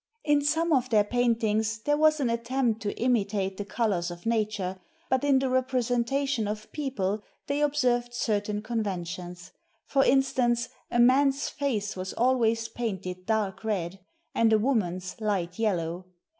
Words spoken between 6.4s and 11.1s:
of people they observed certain conventions; for instance, a